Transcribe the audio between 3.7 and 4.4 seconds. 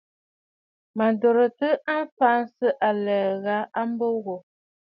a mbo wò.